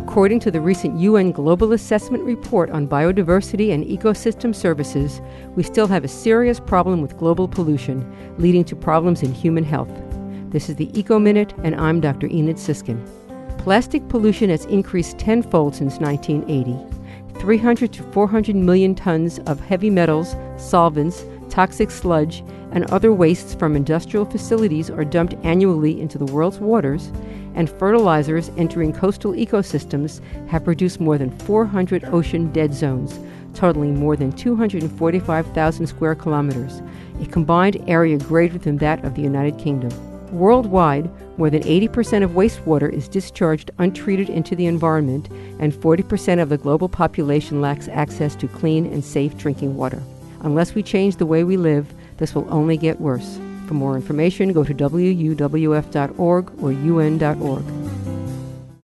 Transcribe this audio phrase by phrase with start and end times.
[0.00, 5.20] According to the recent UN Global Assessment Report on Biodiversity and Ecosystem Services,
[5.56, 9.92] we still have a serious problem with global pollution, leading to problems in human health.
[10.48, 12.28] This is the Eco Minute, and I'm Dr.
[12.28, 12.98] Enid Sisskin.
[13.58, 17.38] Plastic pollution has increased tenfold since 1980.
[17.38, 22.42] 300 to 400 million tons of heavy metals, solvents, toxic sludge,
[22.72, 27.12] and other wastes from industrial facilities are dumped annually into the world's waters,
[27.54, 33.18] and fertilizers entering coastal ecosystems have produced more than 400 ocean dead zones,
[33.54, 36.82] totaling more than 245,000 square kilometers,
[37.20, 39.90] a combined area greater than that of the United Kingdom.
[40.32, 45.28] Worldwide, more than 80% of wastewater is discharged untreated into the environment,
[45.58, 50.02] and 40% of the global population lacks access to clean and safe drinking water.
[50.42, 53.40] Unless we change the way we live, this will only get worse.
[53.70, 57.79] For more information, go to wuwf.org or un.org.